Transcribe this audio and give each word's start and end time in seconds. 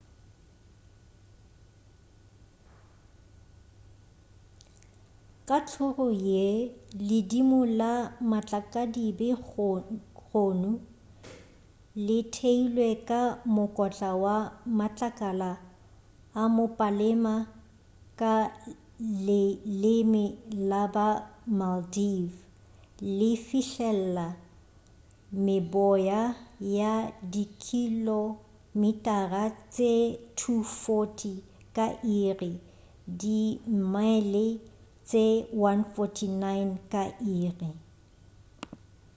ka 5.47 5.57
tlhoro 5.67 6.07
ye 6.29 6.45
ledimo 7.07 7.59
la 7.79 7.93
matlakadibe 8.31 9.29
gonu 10.27 10.71
le 12.05 12.17
theilwe 12.35 12.87
ka 13.09 13.21
mokotla 13.55 14.09
wa 14.23 14.37
matlakala 14.77 15.51
a 16.41 16.43
mopalema 16.57 17.33
ka 18.19 18.33
leleme 19.25 20.23
la 20.69 20.83
ba 20.95 21.07
maldive 21.59 22.39
le 23.17 23.29
fihlelela 23.47 24.27
meboya 25.45 26.21
ya 26.79 26.93
dikilomitara 27.33 29.43
tše 29.73 29.93
240 30.39 31.73
ka 31.75 31.85
iri 32.19 32.53
di 33.19 33.39
mile 33.93 34.45
tše 35.09 35.25
149 35.61 36.89
ka 36.93 37.03
iri 37.37 37.71